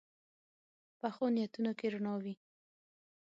پخو 0.99 1.25
نیتونو 1.35 1.71
کې 1.79 1.87
رڼا 1.93 2.13
وي 2.23 2.33